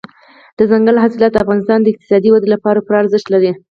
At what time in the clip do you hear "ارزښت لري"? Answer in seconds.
3.01-3.51